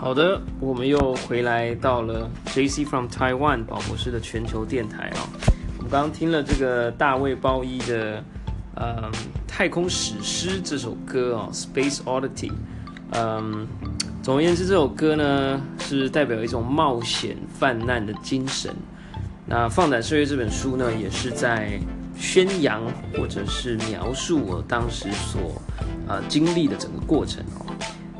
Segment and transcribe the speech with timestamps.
[0.00, 5.28] 好的，我们又回来到了 JC from Taiwan 宝博士的全球电台啊。
[5.76, 8.24] 我们刚刚听了这个大卫鲍伊的
[8.76, 9.12] 嗯
[9.46, 12.50] 太空史诗这首歌哦，Space Oddity。
[13.10, 13.66] 嗯，
[14.22, 18.74] 总而言之，这首歌呢是代表一种冒险泛滥的精神。
[19.44, 21.78] 那《放胆岁月》这本书呢，也是在
[22.16, 22.80] 宣扬
[23.12, 25.60] 或者是描述我当时所
[26.08, 27.66] 啊经历的整个过程哦。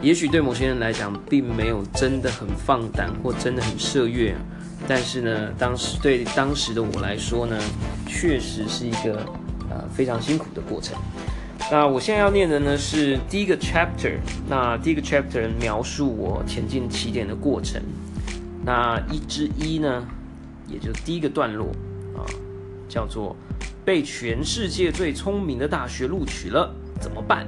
[0.03, 4.35] 也许对某些人来讲，并没有真的很放胆或真的很涉越，
[4.89, 7.59] 但是呢，当时对当时的我来说呢，
[8.07, 9.27] 确实是一个
[9.69, 10.97] 呃非常辛苦的过程。
[11.71, 14.17] 那我现在要念的呢是第一个 chapter，
[14.49, 17.81] 那第一个 chapter 描述我前进起点的过程。
[18.65, 20.03] 那一之一呢，
[20.67, 21.69] 也就第一个段落
[22.17, 22.25] 啊，
[22.89, 23.37] 叫做
[23.85, 27.47] 被全世界最聪明的大学录取了，怎么办？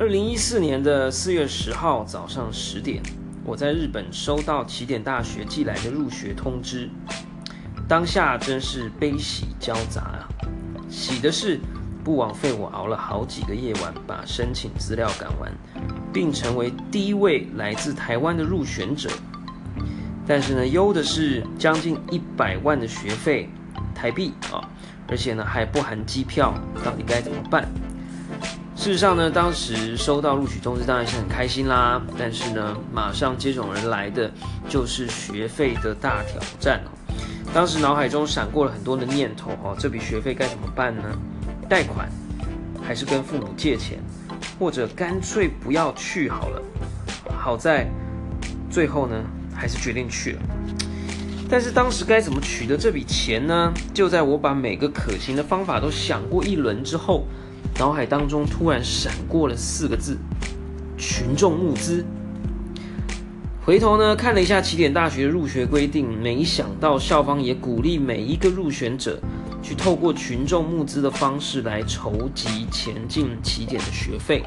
[0.00, 3.02] 二零一四年的四月十号早上十点，
[3.44, 6.88] 我在日本收到起点大学寄来的入学通知，
[7.86, 10.28] 当下真是悲喜交杂啊！
[10.88, 11.60] 喜的是
[12.02, 15.52] 不枉费我熬了好几个夜晚把申请资料赶完，
[16.10, 19.10] 并成为第一位来自台湾的入选者。
[20.26, 23.50] 但是呢，忧的是将近一百万的学费
[23.94, 24.66] 台币啊，
[25.08, 27.68] 而且呢还不含机票，到底该怎么办？
[28.80, 34.32] 事实上呢，当时收到录取通知当然是很开心啦，但是呢，马上接踵而来的
[34.70, 36.88] 就是学费的大挑战哦。
[37.52, 41.02] 当时脑海中闪过了很多的念头哦，这笔学费该怎么办呢？
[41.68, 42.08] 贷款，
[42.82, 43.98] 还是跟父母借钱，
[44.58, 46.62] 或者干脆不要去好了。
[47.38, 47.86] 好在
[48.70, 49.14] 最后呢，
[49.54, 50.38] 还是决定去了。
[51.50, 53.70] 但是当时该怎么取得这笔钱呢？
[53.92, 57.26] 就在我把每个可行的方法都想过一轮之后。
[57.80, 60.18] 脑海当中突然闪过了四个字：
[60.98, 62.04] 群众募资。
[63.64, 69.18] 回头呢看了一下起点大学的入学规定，没想到校方也鼓励每一个入选者
[69.62, 74.42] 去透过群众募资的方式来筹集前进起点的学费。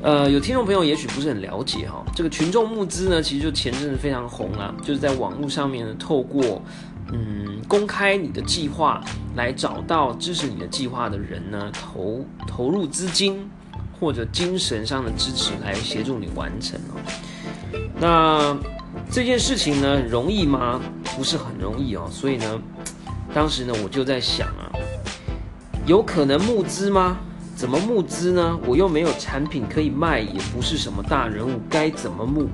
[0.00, 6.62] 呃，有听众朋友也许不是很了解哈，这个群众募资呢，其实就前阵子非常红啊，就是在网络上面呢透过。
[7.12, 9.02] 嗯，公开你的计划，
[9.34, 13.50] 来找到支持你的计划的人呢，投投入资金
[13.98, 17.00] 或者精神上的支持来协助你完成哦。
[17.98, 18.56] 那
[19.10, 20.80] 这件事情呢，容易吗？
[21.16, 22.08] 不是很容易哦。
[22.10, 22.60] 所以呢，
[23.34, 24.70] 当时呢，我就在想啊，
[25.86, 27.18] 有可能募资吗？
[27.54, 28.58] 怎么募资呢？
[28.66, 32.48] 我又没有产品可以卖，也不是什么大人物，该怎么募？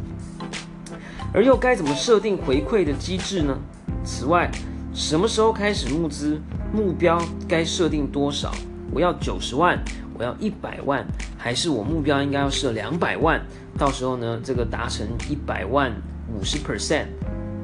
[1.37, 3.55] 而又该怎么设定回馈的机制呢？
[4.03, 4.51] 此外，
[4.95, 6.41] 什么时候开始募资？
[6.73, 8.51] 目标该设定多少？
[8.91, 9.79] 我要九十万，
[10.17, 13.39] 我要一百万，还是我目标应该要设两百万？
[13.77, 15.93] 到时候呢，这个达成一百万
[16.35, 17.05] 五十 percent，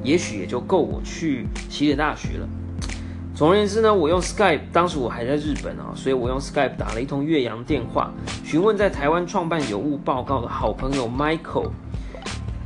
[0.04, 2.46] 也许也就够我去西点大学了。
[3.34, 8.12] 总而言之呢，我用 Skype，当时我还在日本啊，所以我用 Skype 打了一通岳阳电话，
[8.44, 11.70] 询问在台湾创办有物报告的好朋友 Michael。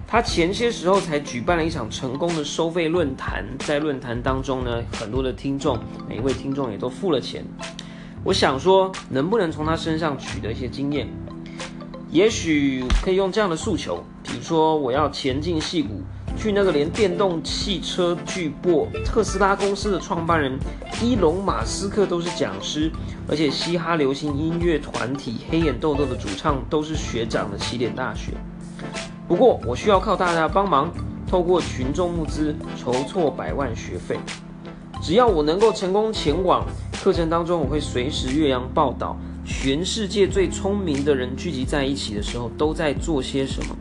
[0.08, 5.76] 他前些时候才举办了一场成功的收费论坛，在论坛当中呢，很多的听众，
[6.08, 7.44] 每一位听众也都付了钱。
[8.22, 11.08] 我想说，能不能从他身上取得一些经验？
[12.08, 16.00] 也许可以用这样的诉求，比如说，我要前进戏谷，
[16.38, 20.56] 去那个连电动汽车巨擘特斯拉公司的创办人
[21.02, 22.92] 伊隆马斯克都是讲师，
[23.28, 28.32] 而且嘻哈流行音乐团体黑眼豆豆的主唱都是学长的起点大学。
[29.28, 30.88] 不过，我需要靠大家帮忙，
[31.26, 34.16] 透过群众募资筹措百万学费。
[35.02, 36.64] 只要我能够成功前往
[37.02, 43.76] 课程当中，我会随时岳阳报道全世界最聪明的人聚集在一起的时候都在做些什么。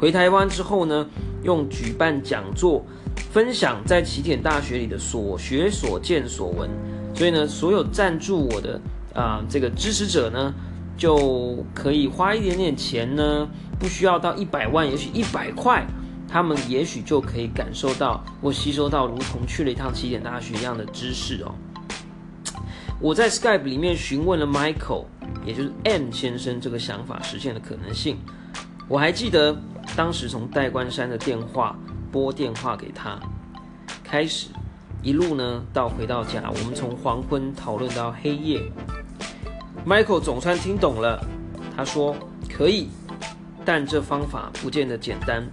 [0.00, 1.06] 回台湾之后呢，
[1.44, 2.84] 用举办讲座，
[3.30, 6.68] 分享在起点大学里的所学所见所闻。
[7.14, 8.80] 所以呢，所有赞助我的
[9.14, 10.52] 啊这个支持者呢。
[10.96, 13.48] 就可以花一点点钱呢，
[13.78, 15.84] 不需要到一百万，也许一百块，
[16.28, 21.54] 他们也许就可以感受到或吸收到如同去了一趟起点大学一样的知识哦。
[23.00, 25.06] 我在 Skype 里面询问了 Michael，
[25.44, 28.16] 也就是 M 先生这个想法实现的可能性。
[28.88, 29.56] 我还记得
[29.96, 31.76] 当时从戴冠山的电话
[32.12, 33.18] 拨电话给他，
[34.04, 34.48] 开始
[35.02, 38.62] 一路呢到回到家，我们从黄昏讨论到黑夜。
[39.84, 41.20] Michael 总算听懂了，
[41.76, 42.14] 他说
[42.48, 42.88] ：“可以，
[43.64, 45.44] 但这方法不见得简单，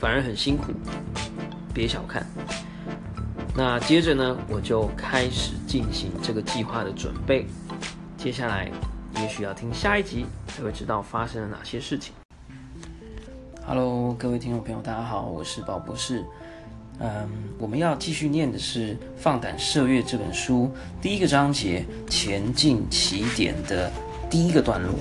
[0.00, 0.72] 反而很辛苦，
[1.74, 2.26] 别小看。”
[3.54, 7.46] 那接着呢，我就开始进行这个计划的准备。
[8.16, 8.70] 接下来，
[9.16, 12.14] 也许要听下一集才会知道发生了哪些事情。
[13.66, 16.24] Hello，各位听众朋友，大家好，我是宝博士。
[16.98, 17.28] 嗯，
[17.58, 20.70] 我们要继续念的是《放胆射月》这本书
[21.02, 23.90] 第一个章节“前进起点”的
[24.30, 24.94] 第一个段落。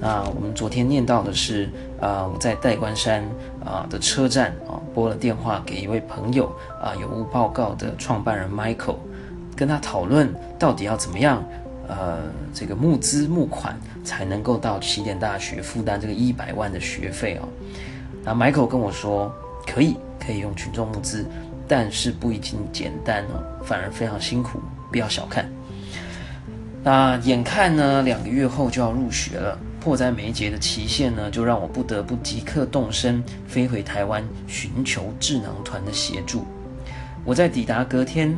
[0.00, 1.68] 那我们昨天念到的是，
[2.00, 3.24] 啊，我在代官山
[3.64, 6.46] 啊的车站啊拨了电话给一位朋友
[6.80, 8.98] 啊，有无报告的创办人 Michael，
[9.56, 11.42] 跟他讨论到底要怎么样，
[11.88, 12.18] 呃，
[12.52, 17.48] 这个募资募款才能够到起点大学负担这个一百万的学费哦。
[18.22, 19.34] 那 Michael 跟我说，
[19.66, 21.26] 可以，可以用群众募资，
[21.66, 25.48] 但是不一定简单哦，反而非常辛苦，不要小看。
[26.82, 36.46] 那眼看呢，两个月后就要入学了，迫在眉睫的期限呢，就让我不得不即刻动身飞回台湾，寻求智囊团的协助。
[37.24, 38.36] 我在抵达隔天，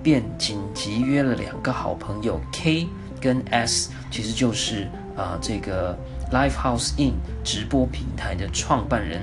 [0.00, 2.86] 便紧急约了两个好朋友 K
[3.20, 5.98] 跟 S，其实就是啊这个
[6.30, 9.20] Live House In 直播平台的创办人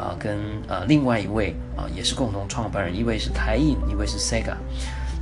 [0.00, 4.54] 啊，跟呃另外一位啊也是共同创办人，一位是凯印，一位是 Sega。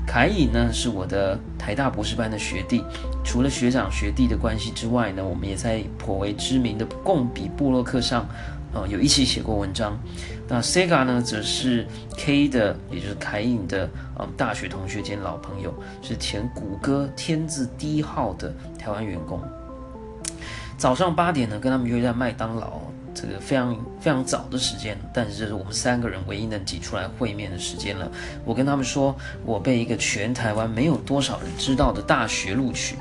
[0.06, 2.82] 凯颖呢是我的台大博士班的学弟，
[3.24, 8.26] 除了学长学弟的关系之外呢，我们也在颇为知名的共笔部落客上，
[8.72, 9.98] 呃，有一起写过文章。
[10.48, 11.86] 那 Sega 呢，则是
[12.16, 13.86] K 的，也就是凯颖的，
[14.18, 19.42] 嗯，大学同学兼老朋友，是前谷歌天字第一号的台湾员工。
[20.78, 22.77] 早上八点呢，跟他们约在麦当劳。
[23.20, 28.08] 这个非常非常早的时间，但是这是我们三个人唯一能挤出来会面的时间了。
[28.44, 29.12] 我跟他们说，
[29.44, 32.94] 我被一个全台湾没有多少人知道的大学录取，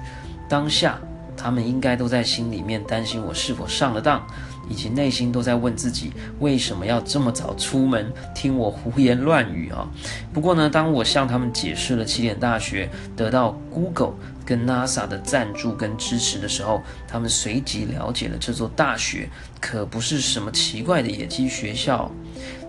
[0.49, 0.97] 当下
[1.35, 4.25] 他们应该都在心里面担心我是否上了当，
[4.67, 9.87] 以及内心都在问自己为什么要这么早出门听我胡言乱语啊。
[10.33, 14.15] 不过呢，当我向他们解释了起点大学得到 Google。
[14.47, 19.29] 跟 NASA 的赞助跟支持的时候，他们随即了解了这座大学
[19.59, 22.09] 可不是什么奇怪的野鸡学校。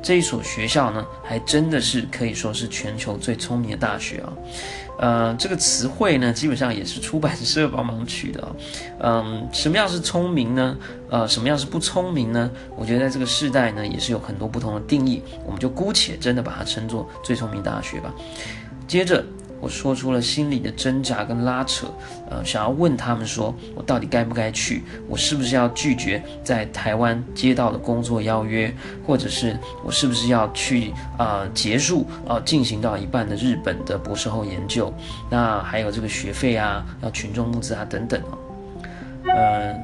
[0.03, 4.33] 这一所学校呢，还真的是可以说是全球最聪明的大学啊。
[4.99, 8.57] 呃，这个词汇呢，基本上也是出版社帮忙取的。
[9.01, 10.77] 嗯，什么样是聪明呢？
[11.09, 12.51] 呃，什么样是不聪明呢？
[12.77, 15.23] 我觉得在这个时代呢，也是有很多不同的定义。
[15.45, 18.13] 我们就姑且真的把它称作最聪明大学吧。
[18.89, 19.25] 接着。
[19.61, 21.87] 我说出了心里的挣扎跟拉扯，
[22.31, 24.85] 呃，想要问他们说，我到底该不该去？
[25.09, 28.73] 我是不是要拒绝在台湾接到的工作邀约？
[29.07, 34.93] 或者是我是不是要去啊结束啊进行到一半的日本的博士后研究？
[35.29, 38.39] 那还有这个学费啊，要群众募资啊等等哦。
[39.25, 39.77] 嗯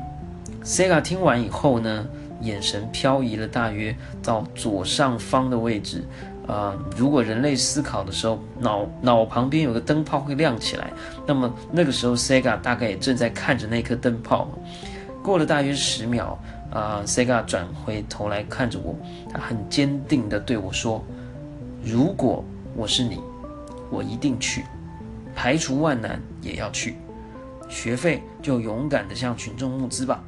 [0.64, 2.06] ，Sega 听完以后呢，
[2.40, 6.04] 眼神漂移了大约到左上方的位置。
[6.46, 10.92] 啊，如果人类思考的时候，脑脑旁边有个灯泡会亮起来，
[11.26, 14.48] 那么那个时候 Sega 大概也正在看着那颗灯泡。
[15.22, 16.38] 过了大约十秒，
[16.70, 18.94] 啊，Sega 转回头来看着我，
[19.32, 21.02] 他很坚定地对我说
[21.82, 22.44] ：“如果
[22.76, 23.18] 我是你，
[23.90, 24.64] 我一定去，
[25.34, 26.96] 排除万难也要去。
[27.70, 30.22] 学费就勇敢地向群众募资吧，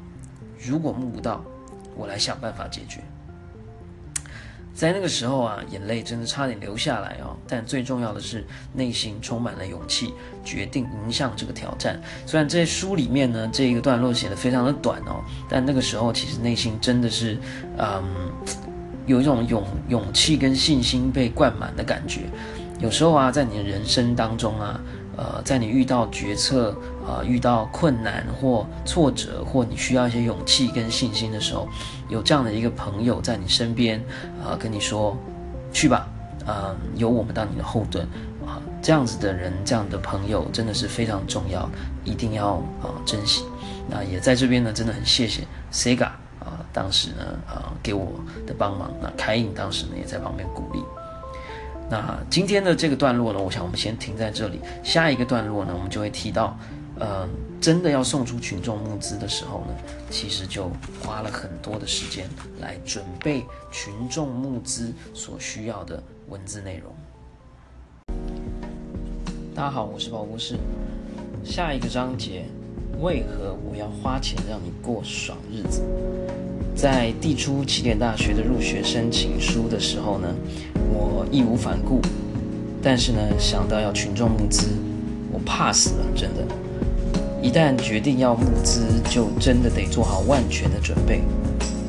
[0.59, 1.45] 如果募不到，
[1.95, 3.03] 我来想办法解决。”
[4.77, 7.35] 在那个时候啊，眼泪真的差点流下来哦。
[7.49, 8.45] 但最重要的是，
[8.75, 10.13] 内心充满了勇气，
[10.45, 11.99] 决定迎向这个挑战。
[12.27, 17.39] 虽然这书里面呢，这一个段落写的非常的短哦，但那个时候其实内心真的是，
[17.79, 18.05] 嗯，
[19.07, 22.21] 有一种勇勇气跟信心被灌满的感觉。
[22.79, 24.79] 有时候啊，在你的人生当中啊。
[25.17, 31.67] 呃，在你遇到决策、呃遇到困难或挫折，或你需要一些勇气跟信心的时候，
[32.09, 33.99] 有这样的一个朋友在你身边，
[34.45, 35.17] 啊，跟你说，
[35.73, 36.07] 去吧，
[36.45, 38.05] 啊，有我们当你的后盾，
[38.47, 41.69] 啊，这样子的人，这样的朋友真的是非常重要，
[42.05, 43.45] 一定要啊珍惜。
[43.89, 48.13] 那也在这边呢，真的很谢谢 Sega 啊，当时呢，啊给我
[48.47, 48.93] 的帮忙。
[49.01, 50.83] 那凯颖当时呢，也在旁边鼓励。
[51.89, 54.61] 那今天的这个段落呢，我想我们先停在这里。
[54.83, 56.59] 下一个段落呢，我们就会提到，
[56.99, 57.29] 呃，
[57.61, 59.75] 真的要送出群众募资的时候呢，
[60.11, 60.69] 其实就
[61.01, 62.29] 花了很多的时间
[62.61, 66.93] 来准备群众募资所需要的文字内容。
[69.55, 70.59] 大家好，我是宝博士。
[71.45, 72.47] 下一个章节，
[73.01, 75.83] 为何我要花钱让你过爽日子？
[76.77, 80.29] 在递出起点大学的入学申请书的时候呢，
[80.93, 82.03] 我义无反顾。
[82.83, 84.69] 但是呢，想到要群众募资，
[85.33, 86.47] 我怕死了，真的。
[87.43, 91.23] 一旦决定要募资，就真的得做好万全的准备。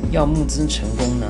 [0.10, 1.28] 要募资成功呢，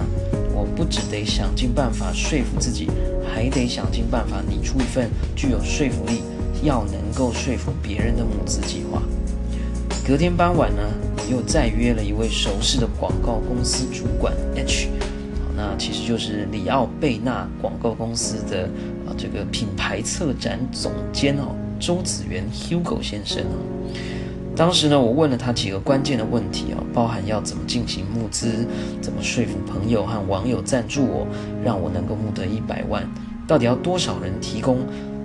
[0.53, 2.87] 我不只得想尽办法说服自己，
[3.33, 6.21] 还得想尽办法拟出一份具有说服力、
[6.61, 9.01] 要能够说服别人的募资计划。
[10.05, 11.06] 隔天傍晚呢。
[11.29, 14.88] 又再约了一位熟识的广告公司主管 H，
[15.55, 18.63] 那其实就是里奥贝纳广告公司的
[19.05, 23.60] 啊这个品牌策展总监哦，周子元 Hugo 先生哦。
[24.55, 28.65] 当时呢，我问了他几个关键的问题啊，包含要怎么进行募资，
[29.01, 31.27] 怎么说服朋友和网友赞助我，
[31.63, 33.07] 让我能够募得一百万，
[33.48, 34.79] 到底要多少人提供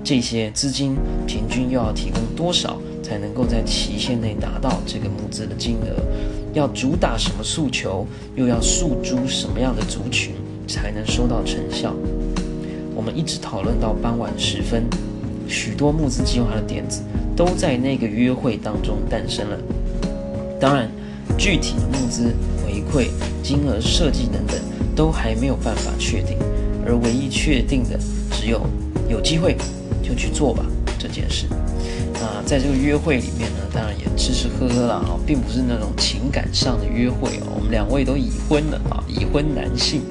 [0.04, 2.76] 这些资金，平均又要提供多少？
[3.02, 6.00] 才能够在期限内达到这个募资的金额，
[6.54, 8.06] 要主打什么诉求，
[8.36, 10.34] 又要诉诸什么样的族群，
[10.68, 11.94] 才能收到成效？
[12.94, 14.84] 我们一直讨论到傍晚时分，
[15.48, 17.02] 许多募资计划的点子
[17.34, 19.58] 都在那个约会当中诞生了。
[20.60, 20.88] 当然，
[21.36, 22.32] 具体的募资
[22.62, 23.08] 回馈、
[23.42, 24.56] 金额设计等等，
[24.94, 26.36] 都还没有办法确定。
[26.84, 27.98] 而唯一确定的，
[28.30, 28.60] 只有
[29.08, 29.56] 有机会
[30.02, 30.64] 就去做吧
[30.98, 31.46] 这件事。
[32.44, 37.54] 在这个约会里面呢，当然也吃吃喝喝了啊，并不是那种情感上的约会哦。
[37.56, 40.02] 我们两位都已婚了啊，已婚男性。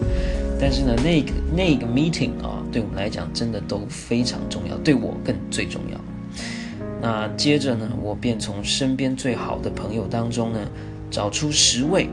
[0.59, 6.00] 但是呢，那个那个 meeting 啊，对我们来讲真的都非常重要，对我更最重要。
[7.01, 10.59] 那接着呢，我便从身边最好的朋友当中呢，
[11.09, 12.07] 找出十位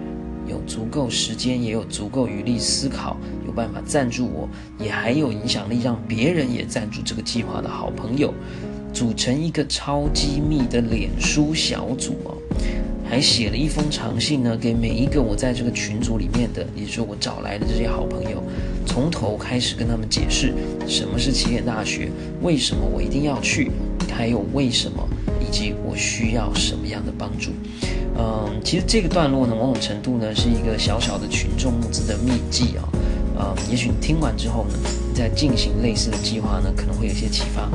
[0.46, 4.48] 有足够时间，也有足够余力思考，有办法赞助我，
[4.78, 8.32] 也还有影响力让别人也赞助这个计划的好朋友。
[8.98, 12.34] 组成一个超机密的脸书小组哦，
[13.08, 18.42] 还写了一封长信呢，给每一个我在这个群组里面的，也就是我找来的这些好朋友，
[18.84, 20.52] 从头开始跟他们解释
[20.88, 22.10] 什么是起点大学，
[22.42, 23.70] 为什么我一定要去，
[24.10, 25.08] 还有为什么，
[25.40, 27.52] 以及我需要什么样的帮助。
[28.18, 32.82] 嗯，其实这个段落呢，某种程度呢是一个小小的群众募资的秘籍啊。
[33.38, 34.74] 嗯，也许你听完之后呢，
[35.08, 37.70] 你在进行类似的计划呢，可能会有一些启发。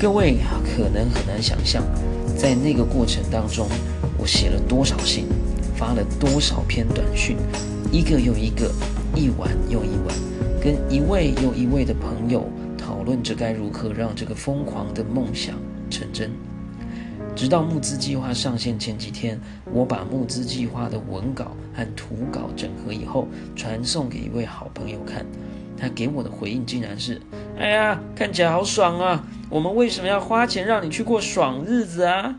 [0.00, 1.82] 各位可能很难想象，
[2.36, 3.68] 在那个过程当中，
[4.16, 5.26] 我写了多少信，
[5.74, 7.36] 发了多少篇短讯，
[7.90, 8.70] 一个又一个，
[9.16, 10.16] 一晚又一晚，
[10.62, 15.56] 跟一位又一位的朋友讨论着该如何让这个疯狂的梦想
[15.90, 16.30] 成真。
[17.34, 19.40] 直到募资计划上线前几天，
[19.72, 23.26] 我把募资计划的文稿和图稿整合以后，
[23.56, 25.26] 传送给一位好朋友看。
[25.80, 27.20] 他给我的回应竟然是
[27.58, 29.24] ：“哎呀，看起来好爽啊！
[29.48, 32.34] 我们为什么要花钱让你去过爽日子啊？”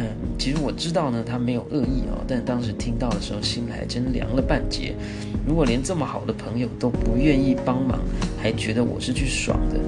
[0.00, 0.06] 嗯，
[0.38, 4.94] 其实我知道呢，他没有恶意哦，但当时听到的时候，心里还真凉了半截。
[5.46, 7.98] 如果连这么好的朋友都不愿意帮忙，
[8.40, 9.80] 还觉得我是去爽的，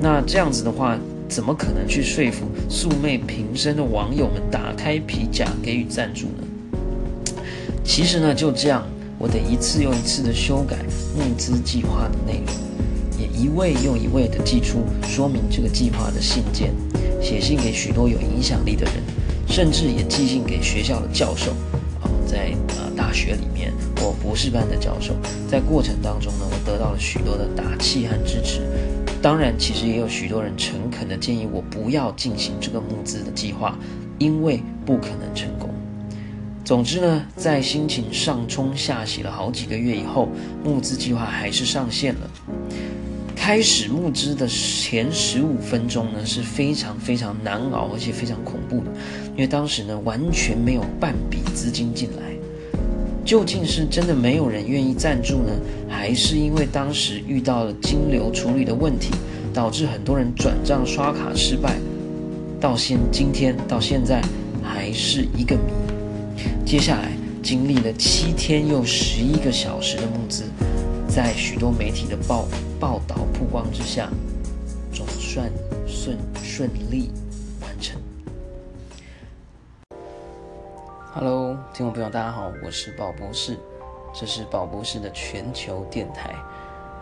[0.00, 7.34] 那这样子的话，怎么可能去说服素昧平生的网友们打开皮夹给予赞助呢？
[7.82, 8.86] 其实呢，就这样。
[9.18, 10.76] 我得一次又一次的修改
[11.16, 12.54] 募资计划的内容，
[13.18, 16.74] 也一位又一位的寄出说明这个计划的信件，
[17.22, 18.94] 写信给许多有影响力的人，
[19.48, 21.52] 甚至也寄信给学校的教授。
[22.02, 25.14] 啊，在呃大学里面，我博士班的教授，
[25.50, 28.60] 在过程当中呢，我得到了许多的打气和支持。
[29.22, 33.76] 当然，其实也有许多人诚恳的建议我不要进行这个募资的计划，
[34.18, 35.70] 因为不可能成功。
[36.66, 40.28] 总之呢，在心情上冲下洗了好几个月以后，
[40.64, 42.28] 募资计划还是上线了。
[43.36, 48.90] 开始募资的前十五分钟呢，是非常非常难熬，而且非常恐怖的，
[49.34, 52.22] 因为当时呢完全没有半笔资金进来。
[53.24, 55.52] 究竟是真的没有人愿意赞助呢，
[55.88, 59.12] 还是因为当时遇到了金流处理的问题，
[59.54, 61.76] 导致很多人转账刷卡失败？
[62.60, 64.20] 到现今天到现在
[64.64, 65.85] 还是一个谜。
[66.64, 67.12] 接下来
[67.42, 70.44] 经历了七天又十一个小时的募资，
[71.08, 72.46] 在许多媒体的报
[72.80, 74.08] 报道曝光之下，
[74.92, 75.50] 总算
[75.86, 77.10] 顺顺利
[77.62, 78.00] 完成。
[81.14, 83.56] Hello，听众朋友，大家好，我是宝博士，
[84.12, 86.34] 这是宝博士的全球电台。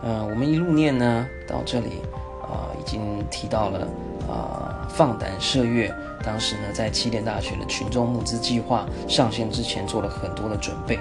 [0.03, 2.01] 嗯，我们一路念呢，到这里
[2.43, 3.87] 啊，已经提到了
[4.29, 5.93] 啊，放胆射月。
[6.25, 10.97] 当时呢，在起点大学的群众募资计划上线之前，做了很多的准备。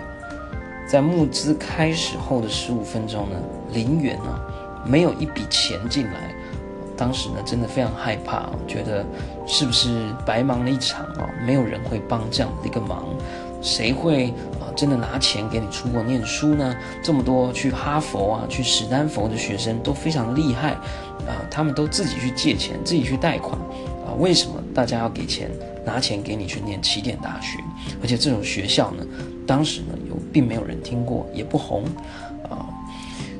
[0.87, 3.37] 在募资开始后的十五分钟呢，
[3.73, 4.39] 零元啊，
[4.85, 6.35] 没有一笔钱进来。
[6.97, 9.05] 当时呢，真的非常害怕，觉得
[9.47, 11.29] 是不是白忙了一场啊？
[11.45, 13.05] 没有人会帮这样的一个忙，
[13.63, 14.29] 谁会
[14.61, 16.77] 啊真的拿钱给你出国念书呢？
[17.03, 20.73] 这么多去哈佛啊、去史丹佛的学生都非常厉害
[21.27, 23.59] 啊，他们都自己去借钱、自己去贷款。
[24.19, 25.51] 为什么大家要给钱
[25.85, 27.59] 拿钱给你去念起点大学？
[28.03, 29.05] 而且这种学校呢，
[29.47, 31.85] 当时呢有并没有人听过，也不红
[32.49, 32.67] 啊。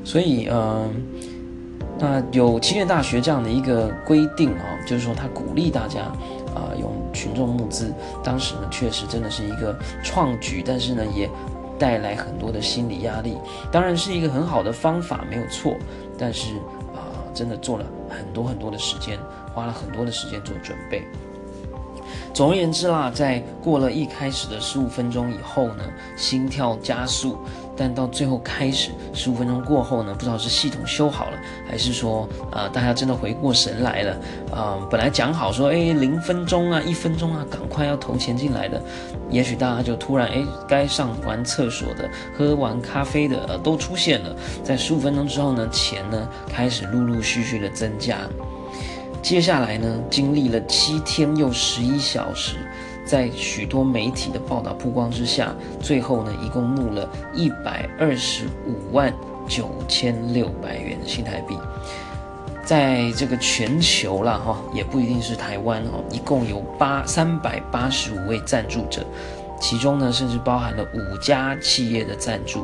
[0.03, 0.93] 所以嗯，
[1.97, 6.01] 那有起点大学这样的一个规定啊，就是说他鼓励大家
[6.53, 11.29] 啊用群众募资，当时呢确实真的是一个创举，但是呢也
[11.79, 13.35] 带来很多的心理压力。
[13.71, 15.75] 当然是一个很好的方法，没有错，
[16.17, 16.55] 但是
[16.93, 19.17] 啊，真的做了很多很多的时间，
[19.55, 21.01] 花了很多的时间做准备。
[22.33, 25.85] 总而言之啦，在过了一开始的十五分钟以后呢，
[26.17, 27.37] 心跳加速，
[27.77, 34.17] 但到最后开始十五分钟过后呢，不知道是系统修好了，还是说呃大家真的回过神来了
[34.53, 34.77] 啊？
[34.91, 38.81] 本来讲好说哎零分钟啊一分钟啊赶快要投钱进来的，
[39.29, 48.17] 也许大家就突然哎该上完厕所的、喝完咖啡的都出现了，在十五分钟之后呢，钱呢开始陆陆续续的增加。
[49.25, 52.57] 接下来呢，经历了七天又十一小时，
[53.03, 55.51] 在许多媒体的报道曝光之下，
[55.81, 59.11] 最后呢，一共募了一百二十五万
[59.47, 61.57] 九千六百元新台币。
[62.63, 69.03] 在这个全球啦，哈，也不一定是台湾哦，一共有八三百八十五位赞助者，
[69.59, 72.63] 其中呢，甚至包含了五家企业的赞助。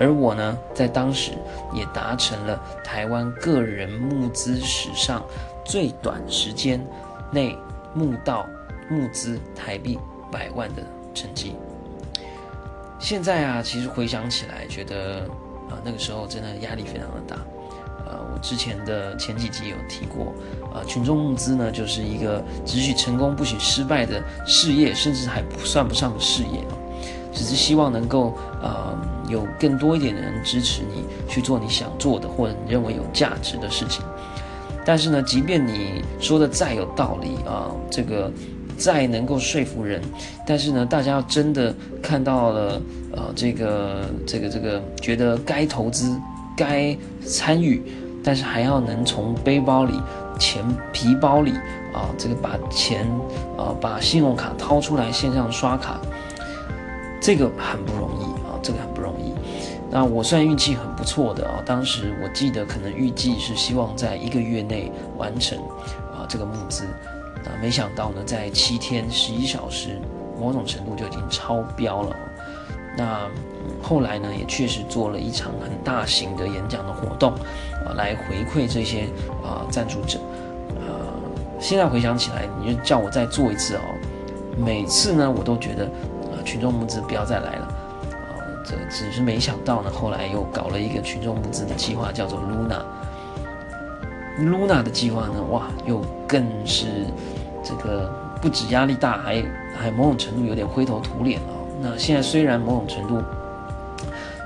[0.00, 1.32] 而我呢，在当时
[1.72, 5.22] 也达成了台湾个人募资史上。
[5.62, 6.84] 最短时间
[7.30, 7.56] 内
[7.94, 8.44] 募到
[8.88, 9.96] 募资台币
[10.28, 10.82] 百万的
[11.14, 11.54] 成绩。
[12.98, 15.20] 现在啊，其实回想起来，觉得
[15.68, 17.36] 啊那个时候真的压力非常的大。
[18.04, 20.34] 呃，我之前的前几集有提过，
[20.74, 26.64] 呃，群众募资呢，就是一个只许成功不许失败的事业，甚至还不算不上的事业
[27.32, 28.98] 只是希望能够呃
[29.30, 34.04] 有更多一点的人支持你去做你想做的或者你认为有价值的事情。
[34.84, 38.32] 但是呢，即便你说的再有道理啊，这个
[38.78, 40.00] 再能够说服人，
[40.46, 41.72] 但是呢，大家要真的
[42.02, 42.80] 看到了，
[43.12, 46.18] 呃，这个这个这个，觉得该投资、
[46.56, 47.82] 该参与，
[48.24, 49.92] 但是还要能从背包里、
[50.38, 51.52] 钱皮包里
[51.92, 53.06] 啊，这个把钱
[53.58, 56.00] 啊，把信用卡掏出来线上刷卡，
[57.20, 58.89] 这个很不容易啊，这个很。
[59.92, 65.58] 那我算运气很不错的啊，当时我记得可能预计是希望在一个月内完成
[66.12, 66.84] 啊这个募资，
[67.44, 70.00] 啊没想到呢在七天十一小时，
[70.38, 72.16] 某种程度就已经超标了。
[72.96, 73.28] 那
[73.82, 77.32] 后来呢也确实做了一场很大型的演讲的活动，
[77.84, 79.08] 啊来回馈这些
[79.42, 80.20] 啊赞助者。
[80.76, 81.06] 呃，
[81.58, 83.80] 现在回想起来，你就叫我再做一次哦，
[84.56, 87.59] 每次呢我都觉得啊群众募资不要再来。
[88.88, 92.82] 只是没想到呢，后来又搞了一个群众募资的计划，叫做 Luna。
[94.38, 96.86] Luna 的计划呢，哇，又更是
[97.62, 99.44] 这个不止压力大，还
[99.76, 101.52] 还某种程度有点灰头土脸啊。
[101.82, 103.22] 那现在虽然某种程度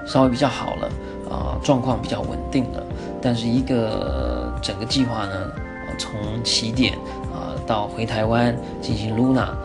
[0.07, 0.89] 稍微比较好了，
[1.31, 2.83] 啊，状况比较稳定了，
[3.23, 5.53] 但是一个整个计划呢，
[5.97, 6.95] 从起点
[7.33, 9.57] 啊到回台湾进行 Luna，啊，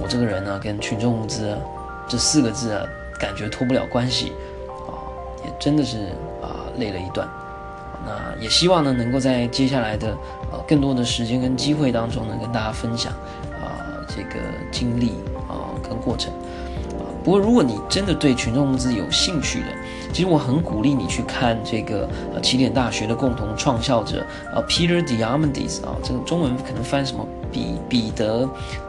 [0.00, 1.56] 我这个人呢跟群众募资
[2.06, 2.86] 这四个字啊。
[3.18, 4.32] 感觉脱不了关系，
[4.86, 4.94] 啊，
[5.44, 6.08] 也真的是
[6.42, 7.28] 啊累了一段。
[8.04, 10.16] 那也希望呢，能够在接下来的
[10.52, 13.12] 呃更多的时间跟机会当中，能跟大家分享
[13.54, 15.14] 啊这个经历
[15.48, 16.32] 啊跟过程。
[16.98, 19.66] 啊，不过如果你真的对群众募资有兴趣的，
[20.12, 24.24] 其实我很鼓励你去看这个呃起点大学的共同创校者
[24.54, 28.48] 啊 Peter Diamandis 啊，这个中文可能翻什么彼彼得。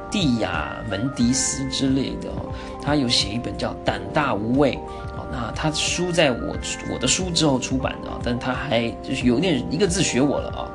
[0.09, 4.73] 蒂亚门迪斯之类的哦，他有写一本叫《胆大无畏》
[5.17, 6.55] 哦，那他书在我
[6.91, 10.71] 我的书之后出版的啊，但他还就是有点一个字学我了啊。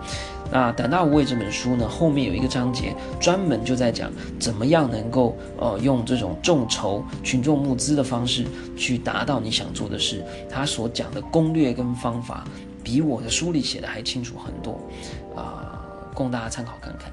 [0.54, 8.44] 那《胆大无畏》这本书呢，后面有一个章节专门就在讲怎么样能够呃用这种众筹、群众募资的方式
[8.76, 10.22] 去达到你想做的事。
[10.50, 12.44] 他所讲的攻略跟方法
[12.84, 14.78] 比我的书里写的还清楚很多
[15.34, 15.80] 啊，
[16.12, 17.10] 供大家参考看看。